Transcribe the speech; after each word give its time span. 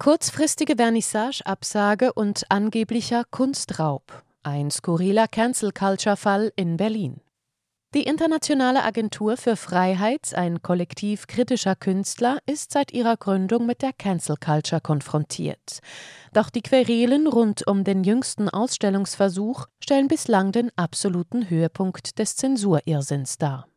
Kurzfristige 0.00 0.74
Vernissage-Absage 0.76 2.12
und 2.12 2.50
angeblicher 2.50 3.22
Kunstraub. 3.30 4.24
Ein 4.42 4.72
skurriler 4.72 5.28
Cancel-Culture-Fall 5.28 6.52
in 6.56 6.76
Berlin. 6.76 7.20
Die 7.94 8.02
Internationale 8.02 8.82
Agentur 8.82 9.36
für 9.36 9.54
Freiheit, 9.54 10.34
ein 10.34 10.62
Kollektiv 10.62 11.28
kritischer 11.28 11.76
Künstler, 11.76 12.38
ist 12.44 12.72
seit 12.72 12.92
ihrer 12.92 13.16
Gründung 13.16 13.66
mit 13.66 13.82
der 13.82 13.92
Cancel 13.92 14.36
Culture 14.36 14.80
konfrontiert. 14.80 15.78
Doch 16.32 16.50
die 16.50 16.62
Querelen 16.62 17.28
rund 17.28 17.64
um 17.64 17.84
den 17.84 18.02
jüngsten 18.02 18.48
Ausstellungsversuch 18.48 19.66
stellen 19.78 20.08
bislang 20.08 20.50
den 20.50 20.72
absoluten 20.74 21.48
Höhepunkt 21.48 22.18
des 22.18 22.34
Zensurirrsinns 22.34 23.38
dar. 23.38 23.68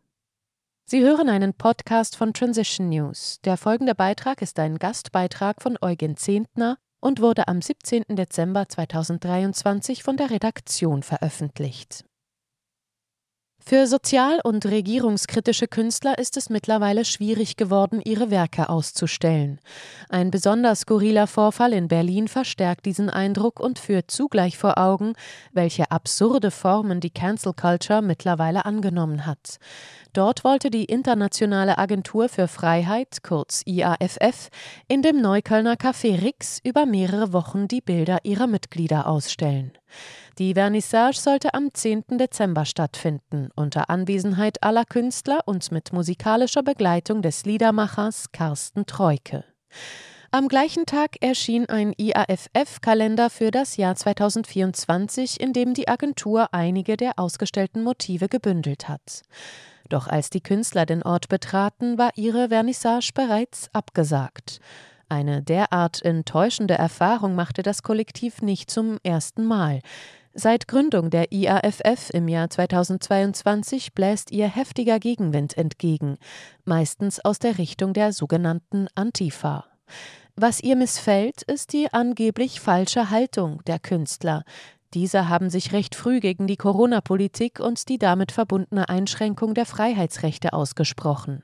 Sie 0.89 1.01
hören 1.01 1.27
einen 1.27 1.53
Podcast 1.53 2.15
von 2.15 2.31
Transition 2.31 2.87
News. 2.87 3.41
Der 3.43 3.57
folgende 3.57 3.93
Beitrag 3.93 4.41
ist 4.41 4.57
ein 4.57 4.77
Gastbeitrag 4.79 5.61
von 5.61 5.77
Eugen 5.81 6.15
Zehntner 6.15 6.77
und 7.01 7.19
wurde 7.19 7.49
am 7.49 7.61
17. 7.61 8.05
Dezember 8.15 8.69
2023 8.69 10.01
von 10.01 10.15
der 10.15 10.29
Redaktion 10.29 11.03
veröffentlicht. 11.03 12.06
Für 13.59 13.85
sozial- 13.85 14.39
und 14.43 14.65
regierungskritische 14.65 15.67
Künstler 15.67 16.17
ist 16.17 16.37
es 16.37 16.49
mittlerweile 16.49 17.03
schwierig 17.03 17.57
geworden, 17.57 17.99
ihre 18.01 18.31
Werke 18.31 18.69
auszustellen. 18.69 19.59
Ein 20.07 20.31
besonders 20.31 20.81
skurriler 20.81 21.27
Vorfall 21.27 21.73
in 21.73 21.89
Berlin 21.89 22.29
verstärkt 22.29 22.85
diesen 22.85 23.09
Eindruck 23.09 23.59
und 23.59 23.77
führt 23.77 24.09
zugleich 24.09 24.57
vor 24.57 24.77
Augen, 24.77 25.13
welche 25.51 25.91
absurde 25.91 26.49
Formen 26.49 27.01
die 27.01 27.09
Cancel 27.09 27.53
Culture 27.53 28.01
mittlerweile 28.01 28.65
angenommen 28.65 29.25
hat. 29.25 29.57
Dort 30.13 30.45
wollte 30.45 30.69
die 30.69 30.85
Internationale 30.85 31.77
Agentur 31.77 32.29
für 32.29 32.47
Freiheit, 32.47 33.21
kurz 33.21 33.63
IAFF, 33.65 34.49
in 34.87 35.01
dem 35.01 35.19
Neuköllner 35.19 35.75
Café 35.75 36.21
Rix 36.21 36.61
über 36.63 36.85
mehrere 36.85 37.33
Wochen 37.33 37.67
die 37.67 37.81
Bilder 37.81 38.19
ihrer 38.23 38.47
Mitglieder 38.47 39.07
ausstellen. 39.07 39.73
Die 40.39 40.53
Vernissage 40.53 41.17
sollte 41.19 41.55
am 41.55 41.73
10. 41.73 42.03
Dezember 42.19 42.65
stattfinden, 42.65 43.49
unter 43.55 43.89
Anwesenheit 43.89 44.61
aller 44.61 44.85
Künstler 44.85 45.39
und 45.47 45.71
mit 45.71 45.93
musikalischer 45.93 46.61
Begleitung 46.61 47.23
des 47.23 47.45
Liedermachers 47.45 48.31
Carsten 48.31 48.85
Treuke. 48.85 49.43
Am 50.29 50.47
gleichen 50.47 50.85
Tag 50.85 51.15
erschien 51.21 51.67
ein 51.69 51.91
IAFF-Kalender 51.97 53.31
für 53.31 53.49
das 53.49 53.77
Jahr 53.77 53.95
2024, 53.95 55.39
in 55.39 55.53
dem 55.53 55.73
die 55.73 55.87
Agentur 55.87 56.53
einige 56.53 56.97
der 56.97 57.17
ausgestellten 57.17 57.83
Motive 57.83 58.27
gebündelt 58.27 58.87
hat. 58.87 59.23
Doch 59.89 60.05
als 60.07 60.29
die 60.29 60.41
Künstler 60.41 60.85
den 60.85 61.01
Ort 61.01 61.29
betraten, 61.29 61.97
war 61.97 62.11
ihre 62.15 62.49
Vernissage 62.49 63.09
bereits 63.15 63.69
abgesagt. 63.73 64.59
Eine 65.09 65.41
derart 65.41 66.03
enttäuschende 66.03 66.73
Erfahrung 66.73 67.33
machte 67.33 67.63
das 67.63 67.81
Kollektiv 67.81 68.41
nicht 68.41 68.69
zum 68.69 68.99
ersten 69.03 69.45
Mal. 69.45 69.79
Seit 70.39 70.67
Gründung 70.67 71.09
der 71.09 71.31
IAFF 71.31 72.11
im 72.13 72.27
Jahr 72.27 72.47
2022 72.47 73.95
bläst 73.95 74.29
ihr 74.29 74.47
heftiger 74.47 74.99
Gegenwind 74.99 75.57
entgegen, 75.57 76.19
meistens 76.63 77.19
aus 77.19 77.39
der 77.39 77.57
Richtung 77.57 77.93
der 77.93 78.13
sogenannten 78.13 78.87
Antifa. 78.93 79.65
Was 80.35 80.59
ihr 80.59 80.75
missfällt, 80.75 81.41
ist 81.41 81.73
die 81.73 81.91
angeblich 81.91 82.59
falsche 82.59 83.09
Haltung 83.09 83.63
der 83.65 83.79
Künstler. 83.79 84.43
Diese 84.93 85.27
haben 85.27 85.49
sich 85.49 85.73
recht 85.73 85.95
früh 85.95 86.19
gegen 86.19 86.45
die 86.45 86.55
Corona-Politik 86.55 87.59
und 87.59 87.89
die 87.89 87.97
damit 87.97 88.31
verbundene 88.31 88.89
Einschränkung 88.89 89.55
der 89.55 89.65
Freiheitsrechte 89.65 90.53
ausgesprochen. 90.53 91.43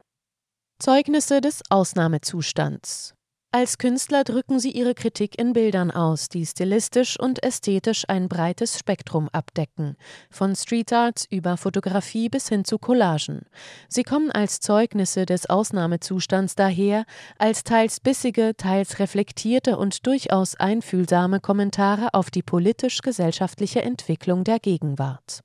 Zeugnisse 0.78 1.42
des 1.42 1.64
Ausnahmezustands. 1.72 3.16
Als 3.56 3.78
Künstler 3.78 4.24
drücken 4.24 4.60
sie 4.60 4.72
ihre 4.72 4.96
Kritik 4.96 5.38
in 5.38 5.54
Bildern 5.54 5.92
aus, 5.92 6.28
die 6.28 6.44
stilistisch 6.44 7.20
und 7.20 7.44
ästhetisch 7.44 8.04
ein 8.08 8.28
breites 8.28 8.80
Spektrum 8.80 9.30
abdecken, 9.32 9.96
von 10.32 10.56
Street 10.56 10.92
Art 10.92 11.28
über 11.30 11.56
Fotografie 11.56 12.30
bis 12.30 12.50
hin 12.50 12.66
zu 12.66 12.80
Collagen. 12.80 13.42
Sie 13.88 14.02
kommen 14.02 14.32
als 14.32 14.60
Zeugnisse 14.60 15.28
des 15.28 15.52
Ausnahmezustands 15.52 16.56
daher, 16.56 17.06
als 17.38 17.64
teils 17.64 18.00
bissige, 18.00 18.58
teils 18.58 18.98
reflektierte 18.98 19.78
und 19.78 20.08
durchaus 20.08 20.56
einfühlsame 20.56 21.40
Kommentare 21.40 22.16
auf 22.16 22.32
die 22.32 22.42
politisch-gesellschaftliche 22.42 23.84
Entwicklung 23.84 24.44
der 24.44 24.58
Gegenwart. 24.58 25.42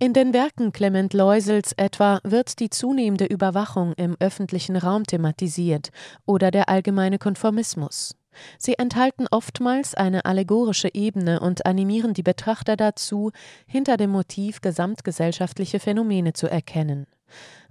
In 0.00 0.12
den 0.12 0.32
Werken 0.32 0.70
Clement 0.70 1.12
Leusels 1.12 1.72
etwa 1.72 2.20
wird 2.22 2.60
die 2.60 2.70
zunehmende 2.70 3.24
Überwachung 3.24 3.94
im 3.94 4.16
öffentlichen 4.20 4.76
Raum 4.76 5.02
thematisiert 5.02 5.90
oder 6.24 6.52
der 6.52 6.68
allgemeine 6.68 7.18
Konformismus. 7.18 8.14
Sie 8.58 8.78
enthalten 8.78 9.26
oftmals 9.32 9.96
eine 9.96 10.24
allegorische 10.24 10.94
Ebene 10.94 11.40
und 11.40 11.66
animieren 11.66 12.14
die 12.14 12.22
Betrachter 12.22 12.76
dazu, 12.76 13.32
hinter 13.66 13.96
dem 13.96 14.10
Motiv 14.10 14.60
gesamtgesellschaftliche 14.60 15.80
Phänomene 15.80 16.32
zu 16.32 16.46
erkennen. 16.46 17.08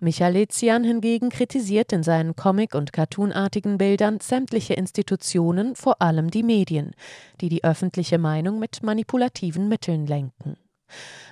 Michalezian 0.02 0.84
hingegen 0.84 1.30
kritisiert 1.30 1.94
in 1.94 2.04
seinen 2.04 2.36
Comic- 2.36 2.76
und 2.76 2.92
Cartoonartigen 2.92 3.78
Bildern 3.78 4.20
sämtliche 4.20 4.74
Institutionen, 4.74 5.78
vor 5.78 6.02
allem 6.02 6.30
die 6.30 6.44
Medien, 6.44 6.92
die 7.40 7.48
die 7.48 7.64
öffentliche 7.64 8.18
Meinung 8.18 8.60
mit 8.60 8.84
manipulativen 8.84 9.70
Mitteln 9.70 10.06
lenken. 10.06 10.58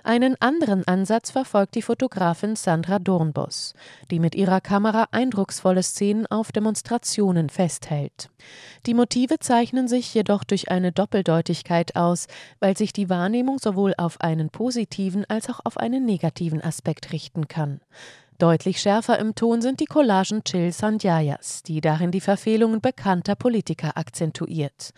Einen 0.03 0.35
anderen 0.39 0.87
Ansatz 0.87 1.31
verfolgt 1.31 1.75
die 1.75 1.81
Fotografin 1.81 2.55
Sandra 2.55 2.99
Dornbos, 2.99 3.73
die 4.11 4.19
mit 4.19 4.35
ihrer 4.35 4.61
Kamera 4.61 5.07
eindrucksvolle 5.11 5.81
Szenen 5.81 6.27
auf 6.27 6.51
Demonstrationen 6.51 7.49
festhält. 7.49 8.29
Die 8.85 8.93
Motive 8.93 9.39
zeichnen 9.39 9.87
sich 9.87 10.13
jedoch 10.13 10.43
durch 10.43 10.69
eine 10.69 10.91
Doppeldeutigkeit 10.91 11.95
aus, 11.95 12.27
weil 12.59 12.77
sich 12.77 12.93
die 12.93 13.09
Wahrnehmung 13.09 13.57
sowohl 13.57 13.95
auf 13.97 14.21
einen 14.21 14.49
positiven 14.51 15.25
als 15.27 15.49
auch 15.49 15.61
auf 15.63 15.77
einen 15.77 16.05
negativen 16.05 16.61
Aspekt 16.61 17.11
richten 17.11 17.47
kann. 17.47 17.81
Deutlich 18.37 18.81
schärfer 18.81 19.17
im 19.17 19.33
Ton 19.33 19.61
sind 19.61 19.79
die 19.79 19.85
Collagen 19.85 20.43
Chill 20.43 20.73
Sandhyayas, 20.73 21.63
die 21.63 21.79
darin 21.79 22.11
die 22.11 22.19
Verfehlungen 22.19 22.81
bekannter 22.81 23.35
Politiker 23.35 23.95
akzentuiert. 23.95 24.89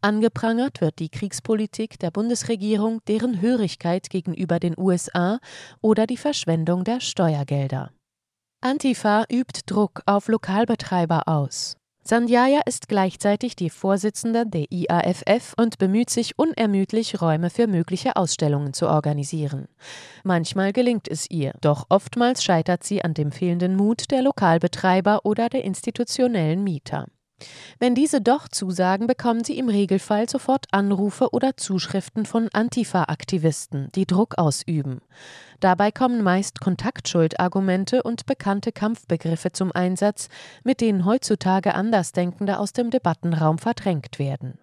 Angeprangert 0.00 0.80
wird 0.80 1.00
die 1.00 1.08
Kriegspolitik 1.08 1.98
der 1.98 2.12
Bundesregierung, 2.12 3.00
deren 3.08 3.40
Hörigkeit 3.40 4.10
gegenüber 4.10 4.60
den 4.60 4.78
USA 4.78 5.40
oder 5.80 6.06
die 6.06 6.16
Verschwendung 6.16 6.84
der 6.84 7.00
Steuergelder. 7.00 7.90
Antifa 8.60 9.24
übt 9.30 9.62
Druck 9.66 10.02
auf 10.06 10.28
Lokalbetreiber 10.28 11.26
aus. 11.26 11.76
Sandhya 12.06 12.60
ist 12.66 12.88
gleichzeitig 12.88 13.56
die 13.56 13.70
Vorsitzende 13.70 14.44
der 14.46 14.70
IAFF 14.70 15.54
und 15.56 15.78
bemüht 15.78 16.10
sich 16.10 16.38
unermüdlich, 16.38 17.22
Räume 17.22 17.48
für 17.48 17.66
mögliche 17.66 18.16
Ausstellungen 18.16 18.74
zu 18.74 18.88
organisieren. 18.88 19.68
Manchmal 20.22 20.74
gelingt 20.74 21.08
es 21.08 21.30
ihr, 21.30 21.52
doch 21.62 21.86
oftmals 21.88 22.44
scheitert 22.44 22.84
sie 22.84 23.02
an 23.02 23.14
dem 23.14 23.32
fehlenden 23.32 23.74
Mut 23.74 24.10
der 24.10 24.20
Lokalbetreiber 24.20 25.20
oder 25.24 25.48
der 25.48 25.64
institutionellen 25.64 26.62
Mieter. 26.62 27.06
Wenn 27.78 27.94
diese 27.94 28.20
doch 28.20 28.48
zusagen, 28.48 29.06
bekommen 29.06 29.44
sie 29.44 29.58
im 29.58 29.68
Regelfall 29.68 30.28
sofort 30.28 30.66
Anrufe 30.72 31.30
oder 31.32 31.56
Zuschriften 31.56 32.26
von 32.26 32.48
Antifa-Aktivisten, 32.52 33.90
die 33.94 34.06
Druck 34.06 34.38
ausüben. 34.38 35.00
Dabei 35.60 35.90
kommen 35.90 36.22
meist 36.22 36.60
Kontaktschuldargumente 36.60 38.02
und 38.02 38.26
bekannte 38.26 38.72
Kampfbegriffe 38.72 39.52
zum 39.52 39.72
Einsatz, 39.72 40.28
mit 40.62 40.80
denen 40.80 41.04
heutzutage 41.04 41.74
Andersdenkende 41.74 42.58
aus 42.58 42.72
dem 42.72 42.90
Debattenraum 42.90 43.58
verdrängt 43.58 44.18
werden. 44.18 44.58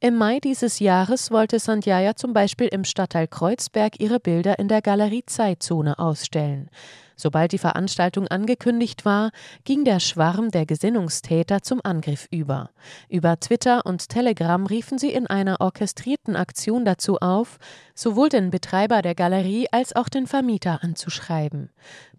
Im 0.00 0.16
Mai 0.16 0.38
dieses 0.40 0.80
Jahres 0.80 1.30
wollte 1.30 1.58
Sandjaya 1.58 2.14
zum 2.16 2.32
Beispiel 2.32 2.68
im 2.68 2.84
Stadtteil 2.84 3.26
Kreuzberg 3.26 4.00
ihre 4.00 4.20
Bilder 4.20 4.58
in 4.58 4.68
der 4.68 4.82
Galerie 4.82 5.24
Zeitzone 5.24 5.98
ausstellen. 5.98 6.68
Sobald 7.16 7.52
die 7.52 7.58
Veranstaltung 7.58 8.28
angekündigt 8.28 9.06
war, 9.06 9.30
ging 9.64 9.84
der 9.84 10.00
Schwarm 10.00 10.50
der 10.50 10.66
Gesinnungstäter 10.66 11.62
zum 11.62 11.80
Angriff 11.82 12.28
über. 12.30 12.70
Über 13.08 13.40
Twitter 13.40 13.86
und 13.86 14.10
Telegram 14.10 14.66
riefen 14.66 14.98
sie 14.98 15.12
in 15.12 15.26
einer 15.26 15.60
orchestrierten 15.60 16.36
Aktion 16.36 16.84
dazu 16.84 17.16
auf, 17.18 17.58
sowohl 17.94 18.28
den 18.28 18.50
Betreiber 18.50 19.00
der 19.00 19.14
Galerie 19.14 19.66
als 19.72 19.96
auch 19.96 20.10
den 20.10 20.26
Vermieter 20.26 20.84
anzuschreiben. 20.84 21.70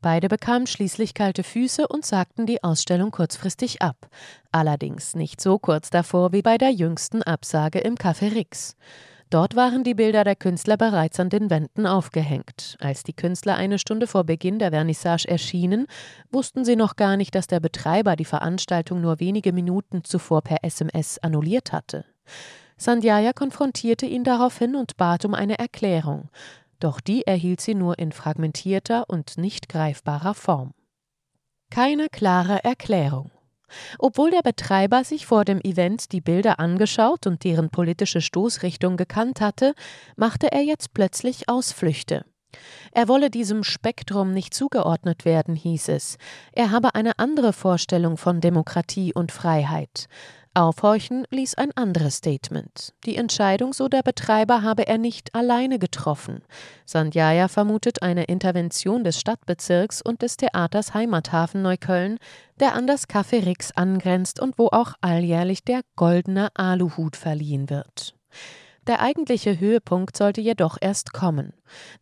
Beide 0.01 0.29
bekamen 0.29 0.65
schließlich 0.65 1.13
kalte 1.13 1.43
Füße 1.43 1.87
und 1.87 2.03
sagten 2.03 2.47
die 2.47 2.63
Ausstellung 2.63 3.11
kurzfristig 3.11 3.83
ab. 3.83 4.09
Allerdings 4.51 5.15
nicht 5.15 5.41
so 5.41 5.59
kurz 5.59 5.91
davor 5.91 6.31
wie 6.31 6.41
bei 6.41 6.57
der 6.57 6.71
jüngsten 6.71 7.21
Absage 7.21 7.79
im 7.79 7.95
Café 7.95 8.33
Rix. 8.33 8.75
Dort 9.29 9.57
waren 9.57 9.83
die 9.83 9.93
Bilder 9.93 10.23
der 10.23 10.37
Künstler 10.37 10.77
bereits 10.77 11.19
an 11.19 11.29
den 11.29 11.49
Wänden 11.49 11.85
aufgehängt. 11.85 12.77
Als 12.79 13.03
die 13.03 13.13
Künstler 13.13 13.55
eine 13.55 13.77
Stunde 13.77 14.07
vor 14.07 14.23
Beginn 14.23 14.57
der 14.57 14.71
Vernissage 14.71 15.27
erschienen, 15.27 15.87
wussten 16.31 16.63
sie 16.63 16.77
noch 16.77 16.95
gar 16.95 17.17
nicht, 17.17 17.35
dass 17.35 17.47
der 17.47 17.59
Betreiber 17.59 18.15
die 18.15 18.25
Veranstaltung 18.25 19.01
nur 19.01 19.19
wenige 19.19 19.51
Minuten 19.51 20.05
zuvor 20.05 20.41
per 20.43 20.63
SMS 20.63 21.19
annulliert 21.19 21.73
hatte. 21.73 22.05
Sandhya 22.77 23.33
konfrontierte 23.33 24.05
ihn 24.05 24.23
daraufhin 24.23 24.75
und 24.75 24.95
bat 24.95 25.25
um 25.25 25.33
eine 25.33 25.59
Erklärung. 25.59 26.29
Doch 26.79 27.01
die 27.01 27.25
erhielt 27.25 27.59
sie 27.59 27.73
nur 27.73 27.99
in 27.99 28.11
fragmentierter 28.11 29.09
und 29.09 29.37
nicht 29.37 29.67
greifbarer 29.67 30.35
Form. 30.35 30.73
Keine 31.69 32.07
klare 32.07 32.63
Erklärung. 32.63 33.31
Obwohl 33.99 34.31
der 34.31 34.41
Betreiber 34.41 35.03
sich 35.03 35.25
vor 35.25 35.45
dem 35.45 35.59
Event 35.61 36.11
die 36.11 36.21
Bilder 36.21 36.59
angeschaut 36.59 37.27
und 37.27 37.43
deren 37.43 37.69
politische 37.69 38.21
Stoßrichtung 38.21 38.97
gekannt 38.97 39.41
hatte, 39.41 39.73
machte 40.15 40.51
er 40.51 40.63
jetzt 40.63 40.93
plötzlich 40.93 41.49
Ausflüchte. 41.49 42.25
Er 42.91 43.07
wolle 43.07 43.29
diesem 43.29 43.63
Spektrum 43.63 44.33
nicht 44.33 44.53
zugeordnet 44.53 45.25
werden, 45.25 45.55
hieß 45.55 45.89
es. 45.89 46.17
Er 46.53 46.71
habe 46.71 46.95
eine 46.95 47.19
andere 47.19 47.53
Vorstellung 47.53 48.17
von 48.17 48.41
Demokratie 48.41 49.13
und 49.13 49.31
Freiheit. 49.31 50.07
Aufhorchen 50.57 51.27
ließ 51.29 51.53
ein 51.53 51.71
anderes 51.77 52.15
Statement. 52.15 52.95
Die 53.05 53.15
Entscheidung, 53.15 53.73
so 53.73 53.87
der 53.87 54.01
Betreiber, 54.01 54.63
habe 54.63 54.87
er 54.87 54.97
nicht 54.97 55.35
alleine 55.35 55.77
getroffen. 55.77 56.41
Sandjaya 56.83 57.47
vermutet 57.47 58.01
eine 58.01 58.23
Intervention 58.23 59.03
des 59.03 59.19
Stadtbezirks 59.19 60.01
und 60.01 60.23
des 60.23 60.35
Theaters 60.35 60.95
Heimathafen 60.95 61.61
Neukölln, 61.61 62.17
der 62.59 62.73
an 62.73 62.87
das 62.87 63.07
Café 63.07 63.45
Rix 63.45 63.71
angrenzt 63.73 64.39
und 64.39 64.57
wo 64.57 64.69
auch 64.69 64.93
alljährlich 64.99 65.63
der 65.63 65.81
goldene 65.95 66.49
Aluhut 66.55 67.15
verliehen 67.17 67.69
wird. 67.69 68.15
Der 68.87 69.01
eigentliche 69.01 69.59
Höhepunkt 69.59 70.15
sollte 70.15 70.39
jedoch 70.39 70.77
erst 70.79 71.11
kommen. 71.11 71.51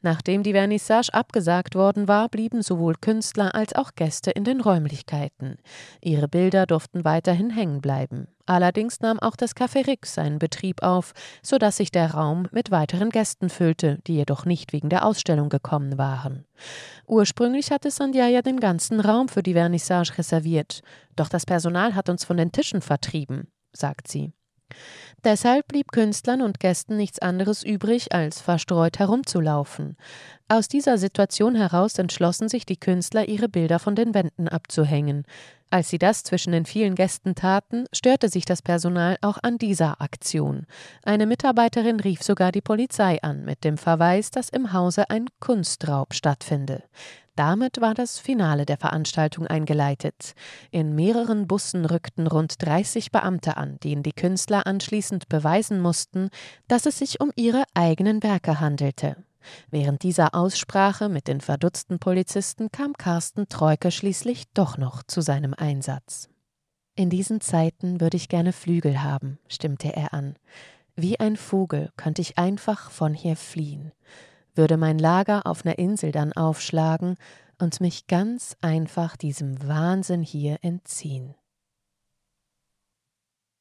Nachdem 0.03 0.43
die 0.43 0.53
Vernissage 0.53 1.11
abgesagt 1.11 1.73
worden 1.73 2.07
war, 2.07 2.29
blieben 2.29 2.61
sowohl 2.61 2.93
Künstler 2.93 3.55
als 3.55 3.73
auch 3.73 3.95
Gäste 3.95 4.29
in 4.29 4.43
den 4.43 4.61
Räumlichkeiten. 4.61 5.57
Ihre 6.01 6.27
Bilder 6.27 6.67
durften 6.67 7.03
weiterhin 7.03 7.49
hängen 7.49 7.81
bleiben. 7.81 8.27
Allerdings 8.45 8.99
nahm 8.99 9.19
auch 9.19 9.35
das 9.35 9.55
Café 9.55 9.87
Rix 9.87 10.13
seinen 10.13 10.37
Betrieb 10.37 10.83
auf, 10.83 11.13
so 11.41 11.57
dass 11.57 11.77
sich 11.77 11.89
der 11.89 12.11
Raum 12.11 12.47
mit 12.51 12.69
weiteren 12.69 13.09
Gästen 13.09 13.49
füllte, 13.49 13.97
die 14.05 14.17
jedoch 14.17 14.45
nicht 14.45 14.71
wegen 14.71 14.89
der 14.89 15.07
Ausstellung 15.07 15.49
gekommen 15.49 15.97
waren. 15.97 16.45
Ursprünglich 17.07 17.71
hatte 17.71 17.89
Sandiaya 17.89 18.43
den 18.43 18.59
ganzen 18.59 18.99
Raum 18.99 19.27
für 19.27 19.41
die 19.41 19.53
Vernissage 19.53 20.19
reserviert, 20.19 20.81
doch 21.15 21.29
das 21.29 21.47
Personal 21.47 21.95
hat 21.95 22.09
uns 22.09 22.23
von 22.23 22.37
den 22.37 22.51
Tischen 22.51 22.81
vertrieben, 22.81 23.47
sagt 23.73 24.07
sie. 24.07 24.31
Deshalb 25.23 25.67
blieb 25.67 25.91
Künstlern 25.91 26.41
und 26.41 26.59
Gästen 26.59 26.97
nichts 26.97 27.19
anderes 27.19 27.63
übrig, 27.63 28.13
als 28.13 28.41
verstreut 28.41 28.99
herumzulaufen. 28.99 29.97
Aus 30.47 30.67
dieser 30.67 30.99
Situation 30.99 31.55
heraus 31.55 31.97
entschlossen 31.97 32.47
sich 32.47 32.65
die 32.65 32.79
Künstler, 32.79 33.27
ihre 33.27 33.49
Bilder 33.49 33.79
von 33.79 33.95
den 33.95 34.13
Wänden 34.13 34.47
abzuhängen. 34.47 35.23
Als 35.71 35.89
sie 35.89 35.97
das 35.97 36.23
zwischen 36.23 36.51
den 36.51 36.65
vielen 36.65 36.93
Gästen 36.93 37.33
taten, 37.33 37.85
störte 37.91 38.29
sich 38.29 38.45
das 38.45 38.61
Personal 38.61 39.17
auch 39.21 39.39
an 39.41 39.57
dieser 39.57 39.99
Aktion. 39.99 40.67
Eine 41.03 41.25
Mitarbeiterin 41.25 41.99
rief 41.99 42.21
sogar 42.21 42.51
die 42.51 42.61
Polizei 42.61 43.21
an 43.23 43.43
mit 43.43 43.63
dem 43.63 43.77
Verweis, 43.77 44.29
dass 44.29 44.49
im 44.49 44.73
Hause 44.73 45.09
ein 45.09 45.25
Kunstraub 45.39 46.13
stattfinde. 46.13 46.83
Damit 47.35 47.81
war 47.81 47.93
das 47.93 48.17
Finale 48.17 48.65
der 48.65 48.77
Veranstaltung 48.77 49.45
eingeleitet. 49.45 50.33
In 50.71 50.95
mehreren 50.95 51.47
Bussen 51.47 51.83
rückten 51.83 52.27
rund 52.27 52.65
30 52.65 53.11
Beamte 53.11 53.57
an, 53.57 53.77
denen 53.81 54.03
die 54.03 54.13
Künstler 54.13 54.65
anschließend 54.65 55.27
beweisen 55.27 55.81
mussten, 55.81 56.29
dass 56.69 56.85
es 56.85 56.99
sich 56.99 57.19
um 57.19 57.31
ihre 57.35 57.63
eigenen 57.73 58.23
Werke 58.23 58.61
handelte. 58.61 59.17
Während 59.69 60.03
dieser 60.03 60.33
Aussprache 60.33 61.09
mit 61.09 61.27
den 61.27 61.41
verdutzten 61.41 61.99
Polizisten 61.99 62.71
kam 62.71 62.93
Carsten 62.93 63.49
Treuke 63.49 63.91
schließlich 63.91 64.45
doch 64.53 64.77
noch 64.77 65.03
zu 65.03 65.19
seinem 65.19 65.53
Einsatz. 65.53 66.29
In 66.95 67.09
diesen 67.09 67.41
Zeiten 67.41 67.99
würde 67.99 68.15
ich 68.15 68.29
gerne 68.29 68.53
Flügel 68.53 69.03
haben, 69.03 69.39
stimmte 69.49 69.93
er 69.93 70.13
an. 70.13 70.35
Wie 70.95 71.19
ein 71.19 71.35
Vogel 71.35 71.91
könnte 71.97 72.21
ich 72.21 72.37
einfach 72.37 72.89
von 72.89 73.13
hier 73.13 73.35
fliehen 73.35 73.91
würde 74.57 74.77
mein 74.77 74.99
Lager 74.99 75.45
auf 75.45 75.65
einer 75.65 75.77
Insel 75.77 76.11
dann 76.11 76.33
aufschlagen 76.33 77.15
und 77.59 77.81
mich 77.81 78.07
ganz 78.07 78.55
einfach 78.61 79.15
diesem 79.17 79.67
Wahnsinn 79.67 80.21
hier 80.21 80.57
entziehen. 80.61 81.35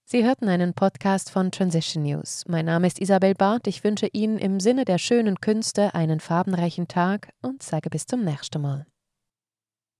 Sie 0.06 0.22
hörten 0.22 0.48
einen 0.48 0.74
Podcast 0.74 1.30
von 1.30 1.50
Transition 1.50 2.02
News. 2.02 2.44
Mein 2.46 2.66
Name 2.66 2.86
ist 2.86 3.00
Isabel 3.00 3.34
Barth. 3.34 3.66
Ich 3.66 3.84
wünsche 3.84 4.06
Ihnen 4.12 4.36
im 4.36 4.60
Sinne 4.60 4.84
der 4.84 4.98
schönen 4.98 5.40
Künste 5.40 5.94
einen 5.94 6.20
farbenreichen 6.20 6.88
Tag 6.88 7.32
und 7.40 7.62
sage 7.62 7.88
bis 7.88 8.06
zum 8.06 8.22
nächsten 8.22 8.60
Mal. 8.60 8.86